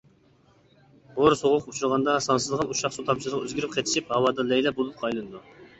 ھور 1.17 1.35
سوغۇققا 1.41 1.73
ئۇچرىغاندا، 1.75 2.15
سانسىزلىغان 2.29 2.73
ئۇششاق 2.75 2.99
سۇ 2.99 3.07
تامچىلىرىغا 3.11 3.47
ئۆزگىرىپ 3.49 3.79
قېتىشىپ، 3.79 4.13
ھاۋادا 4.17 4.49
لەيلەپ 4.51 4.83
بۇلۇتقا 4.83 5.11
ئايلىنىدۇ. 5.11 5.49